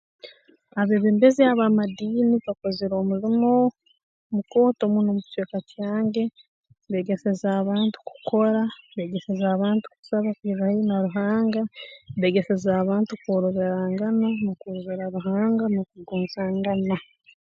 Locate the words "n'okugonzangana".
15.69-16.95